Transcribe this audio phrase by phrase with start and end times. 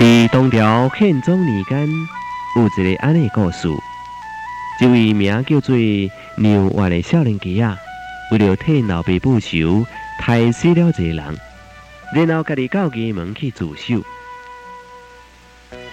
[0.00, 1.86] 在唐朝宪宗年间，
[2.56, 3.68] 有一个安尼故事。
[4.80, 5.76] 一位名叫做
[6.38, 7.76] 牛娃的少年家啊，
[8.30, 9.84] 为了替老爸报仇，
[10.18, 11.38] 杀死了一个人，
[12.14, 14.02] 然后家己到衙门去自首。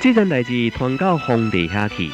[0.00, 2.08] 这件代志传到皇帝遐去，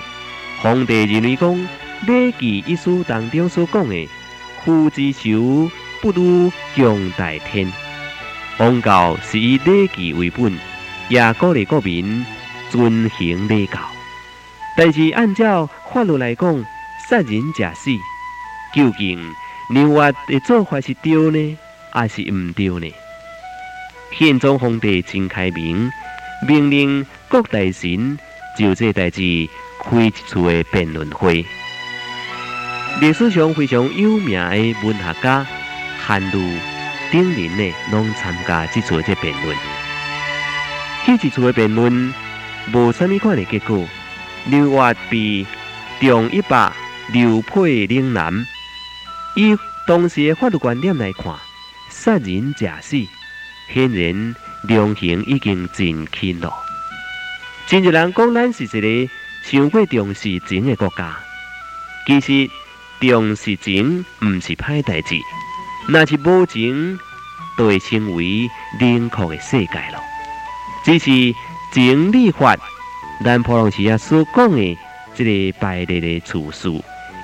[0.62, 1.50] 皇帝认为讲
[2.06, 4.08] 《礼记》一书当中所讲的
[4.64, 7.70] “夫之仇，不如强大天”，
[8.56, 10.58] 王教是以《礼记》为本。
[11.08, 12.24] 也鼓励国民
[12.70, 13.78] 遵行礼教，
[14.76, 16.64] 但是按照法律来讲，
[17.08, 17.90] 杀人者死，
[18.74, 19.18] 究竟
[19.70, 21.58] 牛娃的做法是对呢，
[21.92, 22.92] 还是唔对呢？
[24.18, 25.90] 宪宗皇帝真开明，
[26.48, 28.18] 命令各大臣
[28.58, 29.20] 就这代志
[29.82, 31.44] 开一次的辩论会。
[33.00, 35.46] 历史上非常有名的文学家
[36.00, 36.58] 韩愈
[37.12, 39.73] 等人呢，拢参加这次这辩论。
[41.06, 42.14] 这一次的辩论
[42.72, 43.86] 无什么款的结果，
[44.46, 45.44] 刘华被
[46.00, 46.72] 重一百
[47.12, 48.32] 刘佩岭南。
[49.36, 49.54] 以
[49.86, 51.34] 当时的法律观点来看，
[51.90, 52.96] 杀人假死，
[53.70, 56.50] 显然量刑已经真轻了。
[57.66, 58.66] 真多人讲咱是一
[59.06, 59.12] 个
[59.44, 61.14] 想过重视钱的国家，
[62.06, 62.50] 其实
[62.98, 65.16] 重视情唔是歹代志，
[65.86, 66.98] 若是无情
[67.58, 68.48] 就会成为
[68.80, 70.00] 冷酷的世界了。
[70.84, 71.34] 只是
[71.72, 72.54] 情理法，
[73.24, 74.78] 咱普通时啊所讲的
[75.14, 76.68] 这个排列的处事，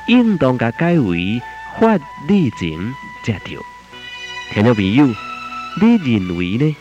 [0.08, 1.38] 应当甲改为
[1.78, 1.94] 法
[2.26, 3.58] 理情才对。
[4.54, 5.06] 听众朋友，
[5.78, 6.76] 你认为呢？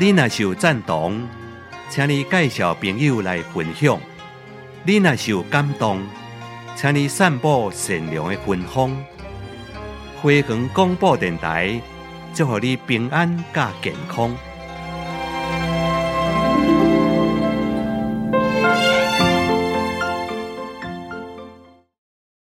[0.00, 1.28] 你若是有赞同？
[1.90, 3.98] 请你介绍朋友来分享。
[4.84, 6.00] 你若是有感动，
[6.76, 8.94] 请你散布善良的芬芳。
[10.20, 11.80] 辉煌广播电台，
[12.34, 14.36] 祝福你平安加健康。